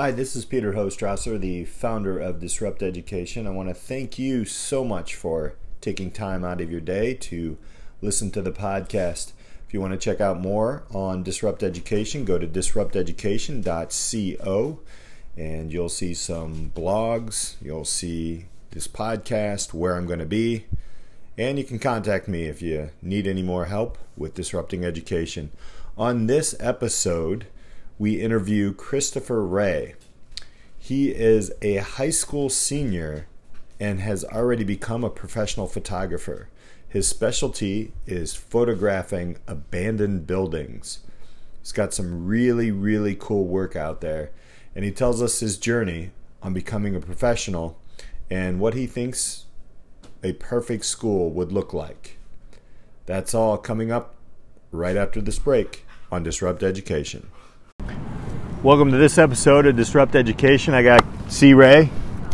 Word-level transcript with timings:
Hi, 0.00 0.12
this 0.12 0.36
is 0.36 0.44
Peter 0.44 0.74
Hostrasser, 0.74 1.40
the 1.40 1.64
founder 1.64 2.20
of 2.20 2.38
Disrupt 2.38 2.84
Education. 2.84 3.48
I 3.48 3.50
want 3.50 3.68
to 3.68 3.74
thank 3.74 4.16
you 4.16 4.44
so 4.44 4.84
much 4.84 5.16
for 5.16 5.54
taking 5.80 6.12
time 6.12 6.44
out 6.44 6.60
of 6.60 6.70
your 6.70 6.80
day 6.80 7.14
to 7.14 7.58
listen 8.00 8.30
to 8.30 8.40
the 8.40 8.52
podcast. 8.52 9.32
If 9.66 9.74
you 9.74 9.80
want 9.80 9.94
to 9.94 9.98
check 9.98 10.20
out 10.20 10.38
more 10.38 10.84
on 10.94 11.24
Disrupt 11.24 11.64
Education, 11.64 12.24
go 12.24 12.38
to 12.38 12.46
disrupteducation.co 12.46 14.80
and 15.36 15.72
you'll 15.72 15.88
see 15.88 16.14
some 16.14 16.70
blogs, 16.76 17.56
you'll 17.60 17.84
see 17.84 18.44
this 18.70 18.86
podcast, 18.86 19.74
where 19.74 19.96
I'm 19.96 20.06
going 20.06 20.20
to 20.20 20.26
be, 20.26 20.66
and 21.36 21.58
you 21.58 21.64
can 21.64 21.80
contact 21.80 22.28
me 22.28 22.44
if 22.44 22.62
you 22.62 22.90
need 23.02 23.26
any 23.26 23.42
more 23.42 23.64
help 23.64 23.98
with 24.16 24.34
disrupting 24.34 24.84
education. 24.84 25.50
On 25.96 26.28
this 26.28 26.54
episode, 26.60 27.48
we 27.98 28.20
interview 28.20 28.72
Christopher 28.72 29.44
Ray. 29.44 29.94
He 30.78 31.10
is 31.10 31.52
a 31.60 31.76
high 31.76 32.10
school 32.10 32.48
senior 32.48 33.26
and 33.80 34.00
has 34.00 34.24
already 34.24 34.62
become 34.62 35.02
a 35.02 35.10
professional 35.10 35.66
photographer. 35.66 36.48
His 36.88 37.08
specialty 37.08 37.92
is 38.06 38.34
photographing 38.34 39.38
abandoned 39.46 40.26
buildings. 40.26 41.00
He's 41.60 41.72
got 41.72 41.92
some 41.92 42.26
really, 42.26 42.70
really 42.70 43.16
cool 43.18 43.44
work 43.44 43.74
out 43.74 44.00
there, 44.00 44.30
and 44.74 44.84
he 44.84 44.90
tells 44.92 45.20
us 45.20 45.40
his 45.40 45.58
journey 45.58 46.12
on 46.40 46.54
becoming 46.54 46.94
a 46.94 47.00
professional 47.00 47.78
and 48.30 48.60
what 48.60 48.74
he 48.74 48.86
thinks 48.86 49.46
a 50.22 50.32
perfect 50.34 50.84
school 50.84 51.30
would 51.30 51.52
look 51.52 51.74
like. 51.74 52.18
That's 53.06 53.34
all 53.34 53.58
coming 53.58 53.90
up 53.90 54.14
right 54.70 54.96
after 54.96 55.20
this 55.20 55.38
break 55.38 55.84
on 56.12 56.22
Disrupt 56.22 56.62
Education. 56.62 57.30
Welcome 58.62 58.90
to 58.90 58.96
this 58.96 59.18
episode 59.18 59.66
of 59.66 59.76
Disrupt 59.76 60.16
Education. 60.16 60.74
I 60.74 60.82
got 60.82 61.04
C. 61.28 61.54
Ray, 61.54 61.90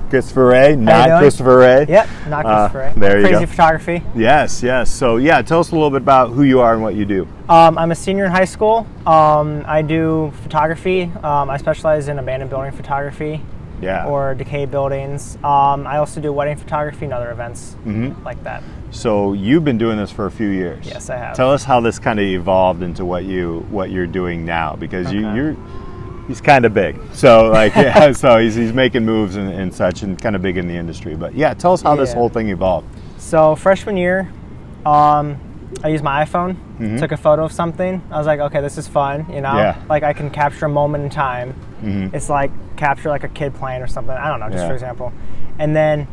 Christopher 0.09 0.47
Ray, 0.47 0.74
not 0.77 1.19
Christopher 1.20 1.58
Ray. 1.58 1.86
Yep, 1.89 2.08
not 2.28 2.47
Uh, 2.47 2.69
Christopher 2.69 2.78
Ray. 2.78 2.92
there 2.97 3.19
you 3.20 3.27
Crazy 3.27 3.41
go. 3.41 3.47
photography. 3.50 4.03
Yes, 4.14 4.62
yes. 4.62 4.91
So, 4.91 5.16
yeah, 5.19 5.42
tell 5.42 5.61
us 5.61 5.70
a 5.70 5.75
little 5.75 5.91
bit 5.91 6.00
about 6.03 6.31
who 6.31 6.42
you 6.42 6.61
are 6.61 6.72
and 6.72 6.83
what 6.83 6.94
you 6.94 7.05
do. 7.05 7.28
Um, 7.48 7.77
I'm 7.77 7.91
a 7.91 7.94
senior 7.94 8.25
in 8.25 8.31
high 8.31 8.47
school. 8.47 8.86
Um, 9.06 9.64
I 9.66 9.83
do 9.83 10.33
photography. 10.42 11.11
Um, 11.22 11.50
I 11.50 11.58
specialize 11.58 12.08
in 12.08 12.19
abandoned 12.19 12.50
building 12.50 12.72
photography 12.72 13.42
Yeah. 13.83 14.06
or 14.06 14.34
decayed 14.34 14.70
buildings. 14.70 15.36
Um, 15.44 15.86
I 15.86 15.98
also 15.98 16.20
do 16.22 16.33
wedding 16.33 16.56
photography 16.56 17.05
and 17.05 17.12
other 17.12 17.31
events 17.33 17.77
Mm-hmm. 17.86 18.25
like 18.25 18.42
that. 18.44 18.62
so, 18.92 19.34
you've 19.34 19.64
been 19.64 19.78
doing 19.78 19.98
this 19.98 20.11
for 20.11 20.25
a 20.25 20.31
few 20.31 20.48
years. 20.48 20.86
Yes, 20.86 21.11
I 21.11 21.16
have. 21.19 21.36
Tell 21.36 21.50
us 21.53 21.64
how 21.64 21.81
this 21.81 21.98
kind 21.98 22.19
of 22.19 22.25
evolved 22.25 22.83
into 22.83 23.05
what 23.05 23.25
you 23.25 23.66
what 23.70 23.91
you're 23.91 24.06
doing 24.06 24.47
now, 24.47 24.75
because 24.78 25.12
you, 25.12 25.28
you're 25.34 25.56
he's 26.28 26.41
kind 26.41 26.64
of 26.64 26.75
big. 26.75 26.98
So, 27.12 27.48
like, 27.50 27.75
yeah, 27.77 28.12
so 28.12 28.39
he's, 28.39 28.55
he's 28.55 28.72
making 28.72 29.05
moves 29.05 29.36
and, 29.36 29.50
and 29.50 29.75
such, 29.75 30.03
and 30.03 30.20
kind 30.20 30.36
of 30.36 30.42
big 30.42 30.56
in 30.56 30.66
the 30.69 30.75
industry. 30.75 31.14
But 31.16 31.34
yeah, 31.34 31.55
tell 31.55 31.72
us 31.72 31.83
how 31.83 31.94
this 31.97 32.12
whole 32.12 32.28
thing 32.28 32.48
evolved. 32.48 32.86
So 33.19 33.55
freshman 33.56 33.97
year, 33.97 34.31
um, 34.84 35.39
I 35.83 35.89
used 35.89 36.05
my 36.05 36.25
iPhone, 36.25 36.56
Mhm. 36.78 36.98
took 36.98 37.12
a 37.12 37.16
photo 37.16 37.44
of 37.44 37.53
something. 37.53 38.03
I 38.11 38.19
was 38.19 38.27
like, 38.27 38.41
okay, 38.41 38.61
this 38.61 38.78
is 38.78 38.86
fun, 38.89 39.27
you 39.28 39.41
know? 39.41 39.56
Yeah. 39.56 39.77
Like 39.89 40.03
I 40.03 40.12
can 40.12 40.31
capture 40.31 40.66
a 40.66 40.69
moment 40.69 41.05
in 41.05 41.11
time. 41.11 41.55
Mhm. 41.83 42.14
It's 42.14 42.28
like 42.28 42.50
capture 42.77 43.09
like 43.09 43.25
a 43.25 43.28
kid 43.28 43.55
playing 43.55 43.83
or 43.83 43.86
something. 43.86 44.14
I 44.16 44.28
don't 44.28 44.41
know, 44.41 44.48
just 44.50 44.62
Yeah. 44.62 44.69
for 44.69 44.75
example. 44.75 45.12
And 45.59 45.75
then, 45.75 46.06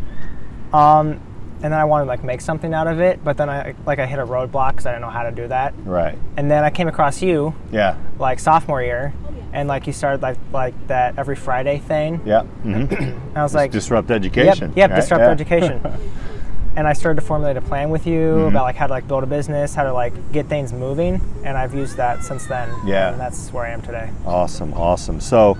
um, 0.73 1.19
and 1.63 1.71
then 1.71 1.79
I 1.79 1.85
wanted 1.85 2.05
to 2.05 2.09
like 2.09 2.23
make 2.23 2.41
something 2.41 2.73
out 2.73 2.87
of 2.87 2.99
it, 2.99 3.23
but 3.23 3.37
then 3.37 3.49
I 3.49 3.75
like 3.85 3.99
I 3.99 4.05
hit 4.07 4.17
a 4.19 4.25
roadblock 4.25 4.71
because 4.71 4.85
I 4.87 4.91
didn't 4.91 5.01
know 5.01 5.09
how 5.09 5.23
to 5.23 5.31
do 5.31 5.47
that. 5.49 5.73
Right. 5.85 6.17
And 6.37 6.49
then 6.49 6.63
I 6.63 6.69
came 6.71 6.87
across 6.87 7.21
you 7.21 7.53
Yeah. 7.71 7.95
like 8.17 8.39
sophomore 8.39 8.81
year, 8.81 9.13
and 9.53 9.67
like 9.67 9.87
you 9.87 9.93
started 9.93 10.21
like 10.21 10.37
like 10.53 10.73
that 10.87 11.17
every 11.17 11.35
Friday 11.35 11.79
thing. 11.79 12.21
Yeah. 12.25 12.43
hmm 12.43 12.85
I 13.35 13.43
was 13.43 13.53
like, 13.55 13.71
disrupt 13.71 14.11
education. 14.11 14.73
yep, 14.75 14.89
right? 14.91 14.95
disrupt 14.97 15.21
Yeah. 15.21 15.29
education. 15.29 15.81
and 16.75 16.87
I 16.87 16.93
started 16.93 17.19
to 17.19 17.25
formulate 17.27 17.57
a 17.57 17.61
plan 17.61 17.89
with 17.89 18.07
you 18.07 18.19
Mhm. 18.19 18.47
about 18.49 18.63
like 18.63 18.75
how 18.75 18.87
to 18.87 18.93
like 18.93 19.07
build 19.07 19.23
a 19.23 19.27
business, 19.27 19.75
how 19.75 19.83
to 19.83 19.93
like 19.93 20.13
get 20.31 20.47
things 20.47 20.71
moving, 20.73 21.21
and 21.43 21.57
I've 21.57 21.75
used 21.75 21.97
that 21.97 22.23
since 22.23 22.45
then. 22.47 22.69
Yeah. 22.85 23.11
and 23.11 23.19
that's 23.19 23.51
where 23.51 23.65
I 23.65 23.71
am 23.71 23.81
today. 23.81 24.09
Awesome, 24.25 24.73
awesome. 24.73 25.19
So, 25.19 25.57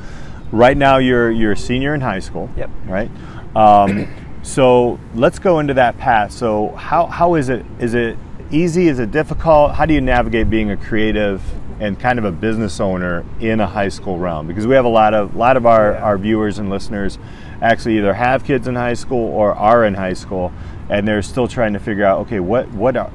right 0.52 0.78
now 0.78 0.98
you're 0.98 1.30
you're 1.32 1.52
a 1.54 1.58
senior 1.58 1.94
in 1.96 2.02
high 2.02 2.20
school. 2.20 2.50
Yep. 2.58 2.70
Right. 2.88 3.10
Um, 3.56 4.08
so 4.44 5.00
let's 5.14 5.38
go 5.40 5.60
into 5.60 5.74
that 5.76 5.98
path. 5.98 6.32
So 6.32 6.70
how 6.76 7.08
how 7.08 7.36
is 7.36 7.50
it? 7.50 7.66
Is 7.80 7.94
it 7.94 8.18
easy? 8.50 8.88
Is 8.88 9.00
it 9.00 9.12
difficult? 9.12 9.74
How 9.74 9.86
do 9.86 9.94
you 9.94 10.02
navigate 10.02 10.50
being 10.50 10.72
a 10.72 10.78
creative 10.78 11.42
and 11.82 12.00
kind 12.00 12.18
of 12.20 12.24
a 12.26 12.32
business 12.32 12.80
owner 12.80 13.26
in 13.42 13.60
a 13.60 13.68
high 13.68 13.90
school 13.90 14.18
realm? 14.20 14.48
Because 14.48 14.66
we 14.68 14.76
have 14.76 14.86
a 14.86 14.90
lot 14.90 15.14
of 15.14 15.36
lot 15.36 15.58
of 15.58 15.66
our, 15.66 15.92
Yeah. 15.94 16.04
our 16.04 16.18
viewers 16.18 16.60
and 16.60 16.70
listeners 16.70 17.18
actually 17.62 17.98
either 17.98 18.14
have 18.14 18.44
kids 18.46 18.68
in 18.68 18.76
high 18.76 18.94
school 18.94 19.28
or 19.34 19.54
are 19.54 19.84
in 19.84 19.96
high 19.96 20.14
school, 20.14 20.54
and 20.90 21.08
they're 21.08 21.22
still 21.22 21.48
trying 21.48 21.74
to 21.74 21.80
figure 21.80 22.06
out 22.06 22.20
okay 22.20 22.40
what 22.40 22.70
what. 22.72 22.96
Are, 22.96 23.12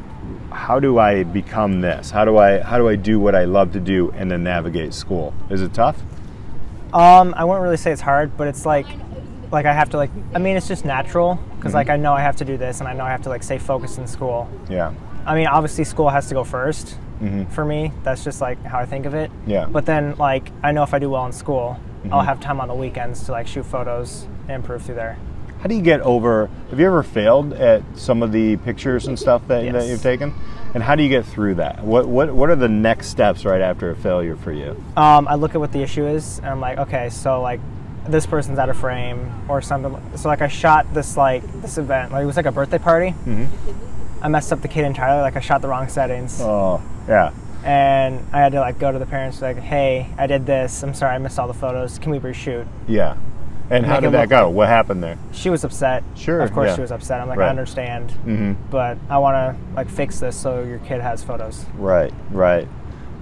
how 0.52 0.80
do 0.80 0.98
I 0.98 1.22
become 1.22 1.80
this? 1.82 2.10
How 2.10 2.24
do 2.24 2.38
I 2.38 2.60
how 2.60 2.78
do 2.78 2.88
I 2.88 2.96
do 2.96 3.20
what 3.20 3.34
I 3.34 3.44
love 3.44 3.72
to 3.72 3.80
do 3.80 4.10
and 4.12 4.30
then 4.30 4.42
navigate 4.42 4.94
school? 4.94 5.32
Is 5.50 5.60
it 5.62 5.72
tough? 5.74 6.02
Um, 6.94 7.34
I 7.36 7.44
wouldn't 7.44 7.62
really 7.62 7.76
say 7.76 7.92
it's 7.92 8.00
hard, 8.00 8.36
but 8.38 8.46
it's 8.48 8.64
like, 8.64 8.86
like 9.52 9.66
I 9.66 9.72
have 9.74 9.90
to 9.90 9.96
like. 9.98 10.10
I 10.34 10.38
mean, 10.38 10.56
it's 10.56 10.66
just 10.68 10.84
natural 10.84 11.34
because 11.56 11.70
Mm-hmm. 11.70 11.76
like 11.76 11.90
I 11.90 11.96
know 11.96 12.14
I 12.14 12.20
have 12.22 12.36
to 12.36 12.44
do 12.44 12.56
this, 12.56 12.80
and 12.80 12.88
I 12.88 12.94
know 12.94 13.04
I 13.04 13.10
have 13.10 13.22
to 13.22 13.28
like 13.28 13.42
stay 13.42 13.58
focused 13.58 13.98
in 13.98 14.06
school. 14.06 14.48
Yeah. 14.70 14.94
I 15.26 15.34
mean, 15.34 15.46
obviously 15.48 15.84
school 15.84 16.08
has 16.08 16.28
to 16.28 16.34
go 16.34 16.42
1st 16.44 16.94
Mhm. 17.22 17.48
for 17.50 17.64
me. 17.64 17.92
That's 18.02 18.22
just 18.24 18.40
like 18.40 18.62
how 18.64 18.78
I 18.78 18.86
think 18.86 19.06
of 19.06 19.14
it. 19.14 19.30
Yeah. 19.46 19.66
But 19.70 19.86
then 19.86 20.14
like 20.18 20.50
I 20.62 20.72
know 20.72 20.82
if 20.82 20.92
I 20.94 20.98
do 20.98 21.10
well 21.10 21.26
in 21.26 21.32
school, 21.32 21.78
I'll 22.10 22.22
Mhm. 22.22 22.26
have 22.26 22.40
time 22.40 22.60
on 22.60 22.68
the 22.68 22.74
weekends 22.74 23.24
to 23.26 23.32
like 23.32 23.46
shoot 23.46 23.64
photos 23.66 24.26
and 24.48 24.56
improve 24.56 24.82
through 24.82 24.96
there. 24.96 25.16
How 25.60 25.68
do 25.68 25.74
you 25.74 25.82
get 25.82 26.00
over? 26.02 26.48
Have 26.70 26.78
you 26.78 26.86
ever 26.86 27.02
failed 27.02 27.52
at 27.54 27.82
some 27.94 28.22
of 28.22 28.30
the 28.30 28.56
pictures 28.58 29.06
and 29.06 29.18
stuff 29.18 29.42
that, 29.48 29.70
that 29.72 29.86
you've 29.86 30.02
taken? 30.02 30.34
And 30.74 30.82
how 30.82 30.94
do 30.94 31.02
you 31.02 31.08
get 31.08 31.24
through 31.24 31.54
that? 31.54 31.82
What 31.82 32.06
what 32.06 32.32
what 32.34 32.50
are 32.50 32.56
the 32.56 32.68
next 32.68 33.08
steps 33.08 33.44
right 33.46 33.62
after 33.62 33.90
a 33.90 33.96
failure 33.96 34.36
for 34.36 34.52
you? 34.52 34.76
Um, 34.96 35.26
I 35.26 35.34
look 35.36 35.54
at 35.54 35.60
what 35.60 35.72
the 35.72 35.82
issue 35.82 36.06
is, 36.06 36.38
and 36.40 36.48
I'm 36.48 36.60
like, 36.60 36.76
okay, 36.78 37.08
so 37.08 37.40
like 37.40 37.60
this 38.06 38.26
person's 38.26 38.58
out 38.58 38.68
of 38.68 38.76
frame 38.76 39.32
or 39.48 39.60
something. 39.62 39.96
So 40.16 40.28
like 40.28 40.42
I 40.42 40.48
shot 40.48 40.86
this 40.92 41.16
like 41.16 41.42
this 41.62 41.78
event, 41.78 42.12
like 42.12 42.22
it 42.22 42.26
was 42.26 42.36
like 42.36 42.46
a 42.46 42.52
birthday 42.52 42.78
party. 42.78 43.14
Mhm. 43.26 43.48
I 44.22 44.28
messed 44.28 44.52
up 44.52 44.62
the 44.62 44.68
kid 44.68 44.84
entirely. 44.84 45.20
Like 45.22 45.36
I 45.36 45.40
shot 45.40 45.62
the 45.62 45.68
wrong 45.68 45.88
settings, 45.88 46.40
Oh, 46.40 46.82
yeah. 47.08 47.32
and 47.64 48.24
I 48.32 48.38
had 48.40 48.52
to 48.52 48.60
like 48.60 48.78
go 48.78 48.90
to 48.92 48.98
the 48.98 49.06
parents 49.06 49.40
like, 49.42 49.56
hey, 49.58 50.08
I 50.18 50.26
did 50.26 50.46
this. 50.46 50.82
I'm 50.82 50.94
sorry, 50.94 51.14
I 51.14 51.18
missed 51.18 51.38
all 51.38 51.48
the 51.48 51.54
photos. 51.54 51.98
Can 51.98 52.10
we 52.12 52.18
reshoot? 52.18 52.66
Yeah. 52.88 53.16
And 53.68 53.84
how 53.84 53.98
did 53.98 54.12
that 54.12 54.28
go? 54.28 54.48
What 54.48 54.68
happened 54.68 55.02
there? 55.02 55.18
She 55.32 55.50
was 55.50 55.64
upset. 55.64 56.04
Sure, 56.14 56.40
Of 56.40 56.52
course 56.52 56.68
yeah. 56.68 56.74
she 56.76 56.80
was 56.82 56.92
upset. 56.92 57.20
I'm 57.20 57.26
like, 57.28 57.38
Right. 57.38 57.46
I 57.46 57.50
understand, 57.50 58.10
Mm-hmm. 58.24 58.52
but 58.70 58.96
I 59.10 59.18
want 59.18 59.34
to 59.58 59.74
like 59.74 59.88
fix 59.90 60.20
this 60.20 60.36
so 60.40 60.62
your 60.62 60.78
kid 60.80 61.00
has 61.00 61.24
photos. 61.24 61.64
Right, 61.76 62.14
right. 62.30 62.68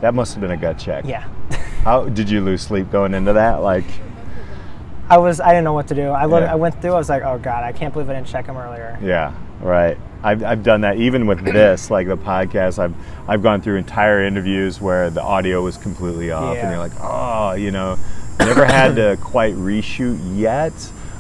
That 0.03 0.13
must 0.15 0.35
have 0.35 0.43
been 0.43 0.51
a 0.51 0.57
gut 0.59 0.79
check. 0.79 1.07
Yeah. 1.07 1.23
How 1.85 2.09
did 2.11 2.29
you 2.29 2.43
lose 2.43 2.61
sleep 2.61 2.91
going 2.93 3.15
into 3.15 3.33
that? 3.33 3.63
Like, 3.63 3.85
I 5.11 5.19
was 5.19 5.41
I 5.41 5.49
didn't 5.49 5.65
know 5.65 5.73
what 5.75 5.89
to 5.89 5.95
do. 5.95 6.09
I 6.09 6.25
looked, 6.27 6.45
Yeah. 6.45 6.53
I 6.53 6.55
went 6.57 6.81
through. 6.81 6.93
I 6.93 6.97
was 6.97 7.09
like, 7.09 7.23
oh 7.23 7.39
god, 7.39 7.63
I 7.65 7.73
can't 7.73 7.93
believe 7.93 8.09
I 8.09 8.15
didn't 8.15 8.27
check 8.27 8.47
him 8.47 8.57
earlier. 8.57 8.99
Yeah, 9.03 9.35
right. 9.61 9.99
I've, 10.23 10.43
I've 10.43 10.63
done 10.63 10.81
that 10.83 10.97
even 10.97 11.27
with 11.27 11.45
this, 11.45 11.91
like 11.91 12.07
the 12.09 12.17
podcast. 12.17 12.79
I've 12.79 12.95
I've 13.29 13.43
gone 13.43 13.61
through 13.61 13.77
entire 13.77 14.25
interviews 14.25 14.81
where 14.81 15.11
the 15.11 15.23
audio 15.23 15.63
was 15.63 15.77
completely 15.77 16.31
off, 16.31 16.55
and 16.57 16.57
Yeah. 16.57 16.71
you're 16.71 16.79
like, 16.79 16.93
oh, 17.01 17.53
you 17.53 17.71
know, 17.71 17.99
never 18.39 18.65
had 18.65 18.97
to 18.97 19.17
quite 19.21 19.55
reshoot 19.55 20.19
yet. 20.39 20.73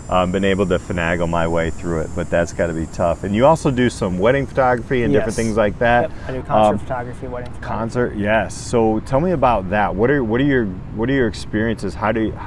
Um, 0.08 0.32
been 0.32 0.44
able 0.44 0.66
to 0.66 0.78
finagle 0.78 1.26
my 1.28 1.48
way 1.48 1.70
through 1.70 2.00
it, 2.00 2.10
but 2.14 2.28
that's 2.28 2.52
got 2.52 2.66
to 2.66 2.74
be 2.74 2.84
tough. 2.92 3.24
And 3.24 3.34
you 3.34 3.46
also 3.46 3.70
do 3.70 3.88
some 3.88 4.18
wedding 4.18 4.46
photography 4.46 5.02
and 5.02 5.14
different 5.14 5.34
things 5.34 5.56
like 5.56 5.78
that. 5.78 6.10
Yep. 6.10 6.12
I 6.28 6.32
do 6.32 6.42
concert 6.42 6.72
Um, 6.74 6.78
photography, 6.78 7.26
wedding 7.26 7.52
photography. 7.54 7.66
concert, 7.74 8.14
yes. 8.16 8.54
So 8.54 9.00
tell 9.00 9.20
me 9.20 9.30
about 9.30 9.70
that. 9.70 9.94
What 9.94 10.10
are 10.10 10.22
what 10.22 10.42
are 10.42 10.44
your 10.44 10.66
what 10.94 11.08
are 11.08 11.12
your 11.14 11.26
experiences? 11.26 11.94
How 11.94 12.12
do 12.12 12.20
you, 12.20 12.38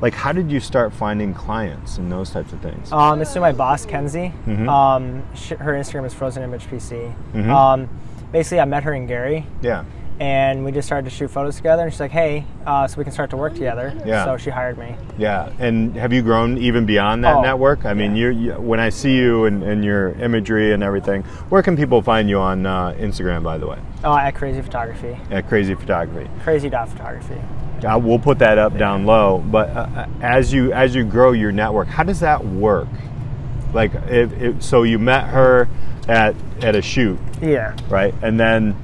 like 0.00 0.14
how 0.14 0.32
did 0.32 0.50
you 0.50 0.60
start 0.60 0.92
finding 0.92 1.32
clients 1.34 1.98
and 1.98 2.10
those 2.12 2.30
types 2.30 2.52
of 2.52 2.60
things? 2.60 2.92
Um, 2.92 3.20
it's 3.22 3.32
through 3.32 3.42
my 3.42 3.52
boss, 3.52 3.86
Kenzie. 3.86 4.32
Mhm. 4.46 4.68
Um, 4.68 5.22
sh- 5.34 5.50
her 5.58 5.72
Instagram 5.72 6.04
is 6.06 6.12
Frozen 6.14 6.42
Image 6.42 6.66
PC. 6.70 7.12
Mhm. 7.34 7.48
Um, 7.50 7.88
basically, 8.32 8.60
I 8.60 8.64
met 8.66 8.82
her 8.84 8.92
in 8.94 9.06
Gary, 9.06 9.46
yeah. 9.62 9.84
and 10.20 10.64
we 10.64 10.72
just 10.72 10.86
started 10.86 11.08
to 11.08 11.14
shoot 11.14 11.28
photos 11.30 11.56
together. 11.56 11.82
And 11.84 11.92
she's 11.92 12.00
like, 12.00 12.10
"Hey, 12.10 12.44
uh, 12.66 12.86
so 12.86 12.96
we 12.98 13.04
can 13.04 13.12
start 13.12 13.30
to 13.30 13.36
work 13.36 13.52
together." 13.54 13.92
Yeah. 14.04 14.24
So 14.24 14.36
she 14.36 14.50
hired 14.50 14.76
me. 14.78 14.96
Yeah, 15.18 15.48
and 15.58 15.94
have 15.96 16.12
you 16.12 16.22
grown 16.22 16.56
even 16.58 16.84
beyond 16.86 17.24
that 17.24 17.36
Oh, 17.36 17.42
network? 17.42 17.84
I 17.86 17.92
mean, 17.94 18.12
yeah. 18.16 18.20
you're, 18.22 18.30
you 18.30 18.52
when 18.54 18.80
I 18.80 18.88
see 18.90 19.16
you 19.16 19.44
and, 19.46 19.62
and 19.62 19.84
your 19.84 20.12
imagery 20.20 20.72
and 20.72 20.82
everything, 20.82 21.22
where 21.50 21.62
can 21.62 21.76
people 21.76 22.00
find 22.02 22.28
you 22.28 22.38
on 22.38 22.64
uh, 22.66 22.94
Instagram, 22.98 23.42
by 23.42 23.56
the 23.58 23.66
way? 23.66 23.78
Oh, 24.04 24.16
at 24.16 24.34
Crazy 24.34 24.60
Photography. 24.62 25.16
At 25.30 25.48
Crazy 25.48 25.74
Photography. 25.74 26.28
Crazy 26.42 26.68
dot 26.70 26.88
photography. 26.88 27.40
Uh, 27.84 27.98
we'll 27.98 28.18
put 28.18 28.38
that 28.38 28.58
up 28.58 28.76
down 28.78 29.06
low. 29.06 29.38
But 29.38 29.70
uh, 29.70 29.80
uh, 29.94 30.08
as 30.20 30.52
you 30.52 30.72
as 30.72 30.94
you 30.94 31.04
grow 31.04 31.32
your 31.32 31.52
network, 31.52 31.88
how 31.88 32.02
does 32.02 32.20
that 32.20 32.44
work? 32.44 32.88
Like, 33.72 33.92
if, 34.08 34.32
if, 34.40 34.62
so 34.62 34.84
you 34.84 34.98
met 34.98 35.24
her 35.28 35.68
at 36.08 36.34
at 36.62 36.74
a 36.76 36.82
shoot, 36.82 37.18
Yeah. 37.42 37.76
right? 37.88 38.14
And 38.22 38.38
then 38.40 38.74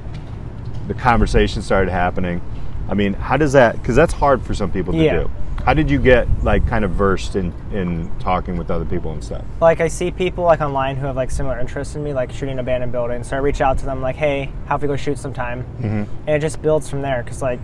the 0.87 0.93
conversation 0.93 1.61
started 1.61 1.89
happening. 1.91 2.41
I 2.89 2.93
mean, 2.93 3.13
how 3.13 3.37
does 3.37 3.53
that? 3.53 3.77
Because 3.81 3.95
that's 3.95 4.13
hard 4.13 4.41
for 4.43 4.53
some 4.53 4.71
people 4.71 4.93
to 4.93 4.99
Yeah. 4.99 5.19
do. 5.23 5.31
How 5.63 5.73
did 5.73 5.89
you 5.89 5.97
get 5.97 6.27
like 6.43 6.67
kind 6.67 6.83
of 6.83 6.91
versed 6.91 7.37
in 7.37 7.53
in 7.71 8.11
talking 8.19 8.57
with 8.57 8.69
other 8.69 8.83
people 8.83 9.13
and 9.13 9.23
stuff? 9.23 9.45
Like 9.61 9.79
I 9.79 9.87
see 9.87 10.11
people 10.11 10.43
like 10.43 10.59
online 10.59 10.97
who 10.97 11.05
have 11.07 11.15
like 11.15 11.31
similar 11.31 11.57
interests 11.57 11.95
in 11.95 12.03
me, 12.03 12.13
like 12.13 12.31
shooting 12.33 12.59
abandoned 12.59 12.91
buildings. 12.91 13.29
So 13.29 13.37
I 13.37 13.39
reach 13.39 13.61
out 13.61 13.77
to 13.77 13.85
them 13.85 14.01
like, 14.01 14.17
hey, 14.17 14.51
how 14.65 14.75
if 14.75 14.81
we 14.81 14.89
go 14.89 14.97
shoot 14.97 15.17
sometime? 15.17 15.63
Mm-hmm. 15.79 15.87
And 16.27 16.29
it 16.29 16.39
just 16.39 16.61
builds 16.61 16.89
from 16.89 17.01
there 17.01 17.23
because 17.23 17.41
like 17.41 17.61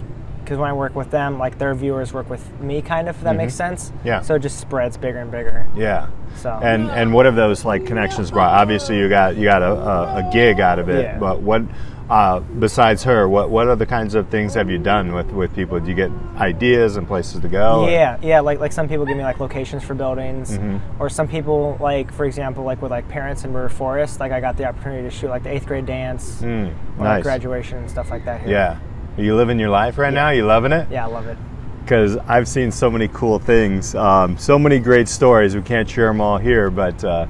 because 0.50 0.58
when 0.60 0.70
I 0.70 0.74
work 0.74 0.96
with 0.96 1.12
them, 1.12 1.38
like 1.38 1.60
their 1.60 1.76
viewers 1.76 2.12
work 2.12 2.28
with 2.28 2.60
me, 2.60 2.82
kind 2.82 3.08
of. 3.08 3.16
If 3.18 3.22
that 3.22 3.36
makes 3.36 3.54
sense. 3.54 3.90
Mm-hmm. 3.92 4.08
Yeah. 4.08 4.22
So 4.22 4.34
it 4.34 4.40
just 4.40 4.60
spreads 4.60 4.98
bigger 4.98 5.20
and 5.20 5.30
bigger. 5.30 5.68
Yeah. 5.76 6.08
So 6.38 6.50
And 6.52 6.90
and 6.90 7.14
what 7.14 7.28
have 7.28 7.36
those 7.36 7.66
like 7.66 7.86
connections 7.86 8.32
brought? 8.32 8.54
Obviously, 8.60 8.98
you 8.98 9.10
got 9.10 9.36
you 9.36 9.44
got 9.44 9.62
a, 9.62 9.72
a, 9.72 10.28
a 10.28 10.30
gig 10.34 10.60
out 10.60 10.80
of 10.80 10.90
it, 10.90 11.04
Yeah. 11.04 11.20
but 11.20 11.42
what 11.42 11.62
uh, 12.10 12.40
besides 12.40 13.04
her, 13.04 13.30
what 13.30 13.52
what 13.52 13.68
other 13.68 13.86
kinds 13.86 14.16
of 14.16 14.30
things 14.30 14.56
have 14.56 14.72
you 14.72 14.80
done 14.80 15.14
with 15.14 15.28
with 15.32 15.54
people? 15.54 15.80
Do 15.80 15.88
you 15.88 15.96
get 15.96 16.10
ideas 16.38 16.98
and 16.98 17.06
places 17.08 17.42
to 17.42 17.48
go? 17.48 17.82
or- 17.84 17.90
Yeah, 17.92 18.18
yeah. 18.24 18.40
Like 18.40 18.60
like 18.60 18.72
some 18.72 18.88
people 18.90 19.06
give 19.06 19.18
me 19.18 19.24
like 19.24 19.40
locations 19.40 19.84
for 19.84 19.94
buildings, 19.94 20.58
Mm-hmm. 20.58 21.00
or 21.00 21.10
some 21.10 21.28
people 21.28 21.78
like 21.80 22.12
for 22.12 22.26
example 22.26 22.64
like 22.64 22.82
with 22.82 22.90
like 22.90 23.08
parents 23.08 23.44
in 23.44 23.54
River 23.54 23.70
Forest, 23.70 24.20
like 24.20 24.32
I 24.32 24.40
got 24.42 24.58
the 24.58 24.66
opportunity 24.66 25.04
to 25.04 25.12
shoot 25.12 25.30
like 25.30 25.44
the 25.44 25.52
eighth 25.54 25.68
grade 25.68 25.86
dance, 25.86 26.42
Mm, 26.42 26.70
or, 26.70 26.74
like 26.98 26.98
nice. 26.98 27.24
graduation 27.24 27.78
and 27.78 27.90
stuff 27.92 28.10
like 28.10 28.26
that. 28.26 28.42
Here. 28.42 28.50
Yeah. 28.50 28.80
Are 29.18 29.24
you 29.24 29.36
living 29.36 29.60
your 29.60 29.70
life 29.70 29.98
right 29.98 30.14
now? 30.14 30.30
You 30.30 30.46
loving 30.46 30.72
it? 30.72 30.88
Yeah, 30.90 31.06
I 31.06 31.10
love 31.10 31.28
it. 31.28 31.38
because 31.82 32.18
I've 32.28 32.48
seen 32.48 32.72
so 32.72 32.90
many 32.92 33.08
cool 33.08 33.40
things, 33.40 33.96
um, 33.96 34.38
so 34.38 34.60
many 34.60 34.80
great 34.80 35.08
stories. 35.08 35.56
We 35.56 35.62
can't 35.64 35.90
share 35.90 36.08
them 36.08 36.22
all 36.22 36.38
here, 36.38 36.70
but 36.70 37.04
uh, 37.04 37.26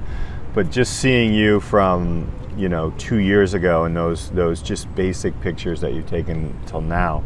but 0.54 0.70
just 0.70 1.00
seeing 1.00 1.32
you 1.32 1.60
from 1.60 2.30
you 2.56 2.68
know 2.68 2.92
two 2.98 3.16
years 3.18 3.54
ago 3.54 3.84
and 3.84 3.96
those 3.96 4.30
those 4.30 4.60
just 4.62 4.92
basic 4.94 5.38
pictures 5.40 5.80
that 5.80 5.94
you've 5.94 6.08
taken 6.08 6.54
till 6.66 6.80
now 6.82 7.24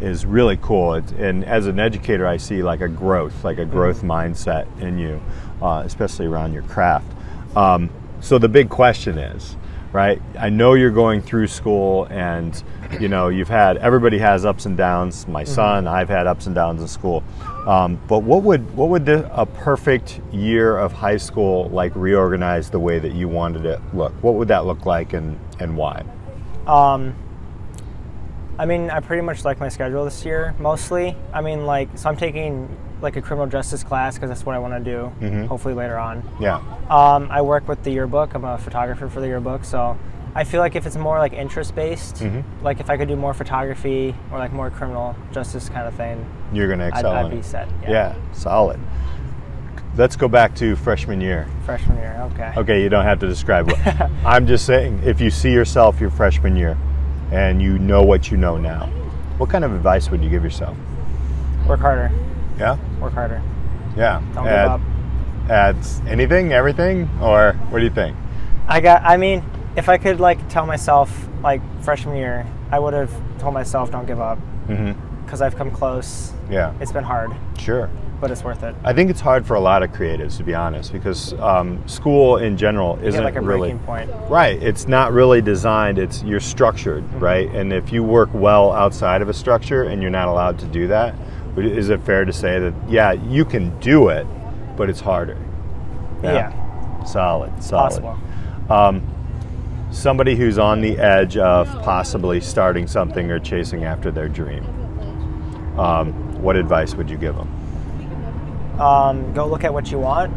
is 0.00 0.24
really 0.24 0.56
cool. 0.62 0.94
It, 0.94 1.10
and 1.12 1.44
as 1.44 1.66
an 1.66 1.78
educator, 1.78 2.26
I 2.26 2.38
see 2.38 2.62
like 2.62 2.80
a 2.80 2.88
growth, 2.88 3.44
like 3.44 3.58
a 3.58 3.66
growth 3.66 4.02
mindset 4.02 4.66
in 4.80 4.98
you, 4.98 5.20
uh, 5.60 5.82
especially 5.84 6.26
around 6.26 6.54
your 6.54 6.62
craft. 6.62 7.12
Um, 7.54 7.90
so 8.20 8.38
the 8.38 8.48
big 8.48 8.70
question 8.70 9.18
is, 9.18 9.56
right? 9.92 10.20
I 10.38 10.48
know 10.50 10.74
you're 10.74 10.90
going 10.90 11.20
through 11.20 11.48
school 11.48 12.06
and 12.10 12.62
you 13.00 13.08
know 13.08 13.28
you've 13.28 13.48
had 13.48 13.76
everybody 13.78 14.18
has 14.18 14.44
ups 14.44 14.66
and 14.66 14.76
downs. 14.76 15.26
My 15.26 15.44
son, 15.44 15.86
I've 15.86 16.08
had 16.08 16.26
ups 16.26 16.46
and 16.46 16.54
downs 16.54 16.80
in 16.80 16.88
school. 16.88 17.22
Um, 17.66 18.00
but 18.08 18.20
what 18.20 18.42
would 18.42 18.74
what 18.74 18.88
would 18.88 19.06
the, 19.06 19.30
a 19.34 19.44
perfect 19.44 20.20
year 20.32 20.78
of 20.78 20.92
high 20.92 21.16
school 21.18 21.68
like 21.68 21.94
reorganize 21.94 22.70
the 22.70 22.80
way 22.80 22.98
that 22.98 23.12
you 23.12 23.28
wanted 23.28 23.66
it 23.66 23.80
look? 23.92 24.12
What 24.22 24.34
would 24.34 24.48
that 24.48 24.66
look 24.66 24.86
like 24.86 25.12
and 25.12 25.38
and 25.58 25.76
why? 25.76 26.04
Um, 26.66 27.14
I 28.58 28.66
mean, 28.66 28.90
I 28.90 29.00
pretty 29.00 29.22
much 29.22 29.44
like 29.44 29.58
my 29.58 29.68
schedule 29.68 30.04
this 30.04 30.24
year 30.24 30.54
mostly. 30.58 31.16
I 31.32 31.40
mean, 31.40 31.66
like, 31.66 31.88
so 31.96 32.08
I'm 32.08 32.16
taking 32.16 32.68
like 33.02 33.16
a 33.16 33.22
criminal 33.22 33.46
justice 33.46 33.82
class 33.82 34.14
because 34.16 34.28
that's 34.30 34.44
what 34.44 34.54
I 34.54 34.58
want 34.58 34.82
to 34.82 34.90
do. 34.90 35.12
Mm-hmm. 35.20 35.44
Hopefully 35.46 35.74
later 35.74 35.98
on. 35.98 36.22
Yeah, 36.40 36.56
Um, 36.88 37.28
I 37.30 37.42
work 37.42 37.68
with 37.68 37.82
the 37.82 37.90
yearbook. 37.90 38.34
I'm 38.34 38.44
a 38.44 38.58
photographer 38.58 39.08
for 39.08 39.20
the 39.20 39.26
yearbook, 39.26 39.64
so 39.64 39.96
I 40.34 40.44
feel 40.44 40.60
like 40.60 40.76
if 40.76 40.86
it's 40.86 40.96
more 40.96 41.18
like 41.18 41.32
interest 41.32 41.74
based, 41.74 42.16
Mm-hmm. 42.16 42.64
like 42.64 42.80
if 42.80 42.88
I 42.90 42.96
could 42.96 43.08
do 43.08 43.16
more 43.16 43.34
photography 43.34 44.14
or 44.30 44.38
like 44.38 44.52
more 44.52 44.70
criminal 44.70 45.16
justice 45.32 45.68
kind 45.68 45.86
of 45.88 45.94
thing, 45.94 46.24
you're 46.52 46.66
going 46.68 46.78
to 46.80 46.86
I'd, 46.86 46.90
excel 46.98 47.12
I'd 47.12 47.30
be 47.30 47.42
set. 47.42 47.68
Yeah, 47.82 48.14
solid. 48.32 48.78
Let's 49.96 50.14
go 50.16 50.28
back 50.28 50.54
to 50.56 50.76
freshman 50.76 51.20
year. 51.20 51.48
Freshman 51.66 51.96
year, 51.98 52.16
okay. 52.32 52.52
Okay, 52.56 52.82
you 52.82 52.88
don't 52.88 53.04
have 53.04 53.18
to 53.20 53.26
describe 53.26 53.66
what. 53.70 54.10
I'm 54.24 54.46
just 54.46 54.64
saying, 54.64 55.02
if 55.04 55.20
you 55.20 55.30
see 55.30 55.52
yourself 55.52 56.00
your 56.00 56.10
freshman 56.10 56.54
year 56.56 56.78
and 57.32 57.60
you 57.60 57.78
know 57.78 58.02
what 58.02 58.30
you 58.30 58.36
know 58.36 58.56
now, 58.56 58.86
what 59.38 59.50
kind 59.50 59.64
of 59.64 59.72
advice 59.72 60.08
would 60.10 60.22
you 60.22 60.30
give 60.30 60.44
yourself? 60.44 60.76
Work 61.66 61.80
harder. 61.80 62.10
Yeah? 62.60 62.76
Work 63.00 63.14
harder. 63.14 63.42
Yeah. 63.96 64.22
Don't 64.34 64.46
Add- 64.46 64.64
give 64.64 64.70
up. 64.72 64.80
Adds 65.50 66.00
anything, 66.06 66.52
everything? 66.52 67.08
Or 67.20 67.54
what 67.70 67.78
do 67.80 67.84
you 67.84 67.90
think? 67.90 68.16
I 68.68 68.80
got. 68.80 69.02
I 69.02 69.16
mean, 69.16 69.42
if 69.76 69.88
I 69.88 69.96
could 69.98 70.20
like 70.20 70.48
tell 70.48 70.64
myself 70.66 71.28
like 71.42 71.60
freshman 71.82 72.16
year, 72.16 72.46
I 72.70 72.78
would 72.78 72.94
have 72.94 73.10
told 73.38 73.54
myself 73.54 73.90
don't 73.90 74.06
give 74.06 74.20
up 74.20 74.38
Mm-hmm. 74.68 75.24
because 75.24 75.42
I've 75.42 75.56
come 75.56 75.70
close. 75.72 76.32
Yeah, 76.48 76.72
It's 76.80 76.92
been 76.92 77.02
hard, 77.02 77.32
sure. 77.58 77.90
but 78.20 78.30
it's 78.30 78.44
worth 78.44 78.62
it. 78.62 78.74
I 78.84 78.92
think 78.92 79.10
it's 79.10 79.20
hard 79.20 79.44
for 79.46 79.54
a 79.54 79.60
lot 79.60 79.82
of 79.82 79.90
creatives, 79.90 80.36
to 80.36 80.44
be 80.44 80.54
honest, 80.54 80.92
because 80.92 81.32
um, 81.40 81.82
school 81.88 82.36
in 82.36 82.56
general 82.56 82.96
isn't 83.02 83.24
like 83.24 83.34
a 83.36 83.40
really. 83.40 83.70
breaking 83.70 83.78
point. 83.86 84.10
Right. 84.28 84.62
It's 84.62 84.86
not 84.86 85.12
really 85.12 85.40
designed. 85.42 85.98
It's 85.98 86.22
you're 86.22 86.38
structured, 86.40 87.02
Mm-hmm. 87.04 87.18
right? 87.18 87.48
And 87.50 87.72
if 87.72 87.90
you 87.92 88.04
work 88.04 88.28
well 88.32 88.70
outside 88.72 89.22
of 89.22 89.28
a 89.28 89.34
structure 89.34 89.84
and 89.84 90.00
you're 90.02 90.10
not 90.12 90.28
allowed 90.28 90.58
to 90.60 90.66
do 90.66 90.86
that, 90.88 91.14
is 91.56 91.88
it 91.90 92.00
fair 92.02 92.24
to 92.24 92.32
say 92.32 92.58
that 92.58 92.74
yeah, 92.88 93.12
you 93.12 93.44
can 93.44 93.78
do 93.80 94.08
it, 94.08 94.26
but 94.76 94.88
it's 94.90 95.00
harder? 95.00 95.36
Yeah, 96.22 97.04
Solid. 97.04 97.62
Solid. 97.62 98.02
possible. 98.02 98.18
Um, 98.70 99.02
somebody 99.90 100.36
who's 100.36 100.58
on 100.58 100.80
the 100.80 100.98
edge 100.98 101.36
of 101.36 101.66
possibly 101.82 102.40
starting 102.40 102.86
something 102.86 103.30
or 103.30 103.38
chasing 103.40 103.84
after 103.84 104.10
their 104.10 104.28
dream. 104.28 104.64
Um, 105.78 106.12
what 106.42 106.56
advice 106.56 106.94
would 106.94 107.08
you 107.10 107.16
give 107.16 107.36
them? 107.36 107.48
um, 108.80 109.32
go 109.34 109.46
look 109.46 109.62
at 109.64 109.72
what 109.72 109.90
you 109.90 109.98
want 109.98 110.32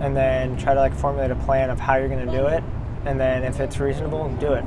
and 0.00 0.16
then 0.16 0.56
try 0.56 0.74
to 0.74 0.80
like 0.80 0.92
formulate 0.94 1.30
a 1.30 1.36
plan 1.36 1.70
of 1.70 1.78
how 1.78 1.94
you're 1.96 2.08
going 2.08 2.26
to 2.26 2.32
do 2.32 2.46
it 2.46 2.62
and 3.04 3.20
then 3.20 3.44
if 3.44 3.60
it's 3.60 3.78
reasonable 3.78 4.28
do 4.40 4.52
it 4.52 4.64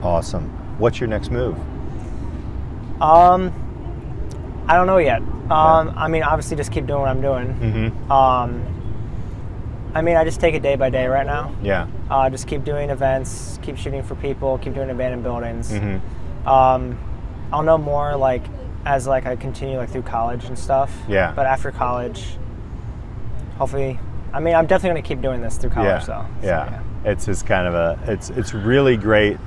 Awesome. 0.00 0.44
What's 0.78 1.00
your 1.00 1.08
next 1.08 1.30
move? 1.32 1.56
um, 3.02 3.52
i 4.68 4.74
don't 4.76 4.86
know 4.86 4.98
yet 4.98 5.20
um, 5.50 5.92
i 5.96 6.06
mean 6.08 6.22
obviously 6.22 6.56
just 6.56 6.70
keep 6.72 6.86
doing 6.86 7.00
what 7.00 7.08
i'm 7.08 7.20
doing 7.20 7.46
Mm-hmm. 7.54 8.12
um, 8.12 8.64
i 9.94 10.02
mean 10.02 10.16
i 10.16 10.24
just 10.24 10.40
take 10.40 10.54
it 10.54 10.62
day 10.62 10.76
by 10.76 10.90
day 10.90 11.06
right 11.06 11.26
now 11.26 11.54
Yeah. 11.62 11.86
uh, 12.10 12.28
just 12.30 12.46
keep 12.46 12.64
doing 12.64 12.90
events 12.90 13.58
keep 13.62 13.76
shooting 13.76 14.02
for 14.02 14.14
people 14.16 14.58
keep 14.58 14.74
doing 14.74 14.90
abandoned 14.90 15.22
buildings 15.22 15.70
Mm-hmm. 15.72 16.48
um, 16.48 16.98
i'll 17.52 17.62
know 17.62 17.78
more 17.78 18.16
like 18.16 18.44
as 18.84 19.06
like 19.06 19.26
i 19.26 19.34
continue 19.36 19.76
like 19.78 19.90
through 19.90 20.02
college 20.02 20.44
and 20.44 20.58
stuff 20.58 20.92
Yeah. 21.08 21.32
but 21.34 21.46
after 21.46 21.70
college 21.70 22.36
hopefully 23.56 23.98
i 24.32 24.40
mean 24.40 24.54
i'm 24.54 24.66
definitely 24.66 24.90
going 25.00 25.02
to 25.02 25.08
keep 25.08 25.20
doing 25.22 25.40
this 25.40 25.56
through 25.56 25.70
college 25.70 25.88
yeah. 25.88 26.06
though 26.06 26.26
So, 26.42 26.46
yeah. 26.46 26.82
It's 27.04 27.24
just 27.26 27.46
kind 27.46 27.66
of 27.68 27.74
a. 27.74 27.96
It's 28.12 28.28
it's 28.30 28.52
really 28.52 28.96
great 28.96 29.38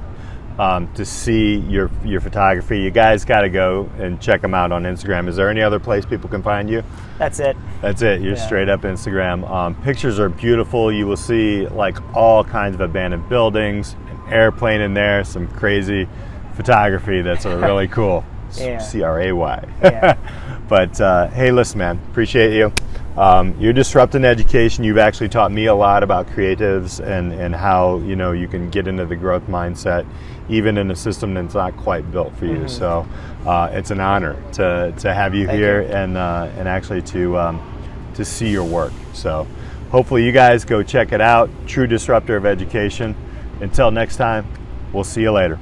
um, 0.59 0.91
to 0.93 1.05
see 1.05 1.57
your 1.57 1.89
your 2.03 2.21
photography. 2.21 2.79
You 2.79 2.91
guys 2.91 3.25
got 3.25 3.41
to 3.41 3.49
go 3.49 3.89
and 3.97 4.21
check 4.21 4.41
them 4.41 4.53
out 4.53 4.71
on 4.71 4.83
Instagram. 4.83 5.27
Is 5.27 5.35
there 5.35 5.49
any 5.49 5.61
other 5.61 5.79
place 5.79 6.05
people 6.05 6.29
can 6.29 6.43
find 6.43 6.69
you? 6.69 6.83
that's 7.17 7.39
it 7.39 7.55
That's 7.81 8.01
it. 8.01 8.19
You're 8.21 8.35
Yeah. 8.35 8.45
straight 8.45 8.67
up 8.69 8.81
Instagram. 8.81 9.47
Um, 9.49 9.75
pictures 9.83 10.19
are 10.19 10.29
beautiful. 10.29 10.91
You 10.91 11.05
will 11.07 11.17
see 11.17 11.67
like 11.67 11.97
all 12.15 12.43
kinds 12.43 12.73
of 12.75 12.81
abandoned 12.81 13.29
buildings, 13.29 13.95
an 14.09 14.33
airplane 14.33 14.81
in 14.81 14.93
there, 14.95 15.23
some 15.23 15.47
crazy 15.47 16.07
photography 16.55 17.21
that's 17.21 17.45
really 17.45 17.87
cool. 17.97 18.25
Yeah. 18.57 18.79
C 18.79 19.01
R 19.03 19.21
A 19.21 19.31
Y. 19.31 19.65
Yeah. 19.83 20.17
But 20.67 21.01
uh, 21.01 21.27
hey, 21.27 21.51
listen, 21.51 21.79
man, 21.79 21.99
appreciate 22.11 22.53
you. 22.55 22.71
Um, 23.17 23.55
you're 23.59 23.73
disrupting 23.73 24.23
education. 24.23 24.83
You've 24.85 24.97
actually 24.97 25.29
taught 25.29 25.51
me 25.51 25.65
a 25.65 25.75
lot 25.75 26.01
about 26.01 26.27
creatives 26.27 27.05
and, 27.05 27.33
and 27.33 27.53
how 27.53 27.97
you 27.99 28.15
know 28.15 28.31
you 28.31 28.47
can 28.47 28.69
get 28.69 28.87
into 28.87 29.05
the 29.05 29.17
growth 29.17 29.47
mindset, 29.47 30.07
even 30.47 30.77
in 30.77 30.89
a 30.91 30.95
system 30.95 31.33
that's 31.33 31.53
not 31.53 31.75
quite 31.75 32.09
built 32.11 32.33
for 32.37 32.45
you. 32.45 32.67
So 32.69 33.05
uh, 33.45 33.69
it's 33.73 33.91
an 33.91 33.99
honor 33.99 34.41
to, 34.53 34.93
to 34.99 35.13
have 35.13 35.35
you 35.35 35.41
Mm-hmm. 35.41 35.47
Thank 35.49 35.59
here 35.59 35.81
you. 35.81 35.89
and 35.89 36.17
uh, 36.17 36.49
and 36.57 36.67
actually 36.67 37.01
to 37.03 37.37
um, 37.37 38.11
to 38.13 38.23
see 38.23 38.49
your 38.49 38.63
work. 38.63 38.93
So 39.13 39.45
hopefully 39.89 40.23
you 40.25 40.31
guys 40.31 40.63
go 40.63 40.81
check 40.81 41.11
it 41.11 41.21
out. 41.21 41.49
True 41.67 41.87
disruptor 41.87 42.37
of 42.37 42.45
education. 42.45 43.15
Until 43.59 43.91
next 43.91 44.15
time, 44.17 44.45
we'll 44.93 45.03
see 45.03 45.21
you 45.21 45.31
later. 45.31 45.59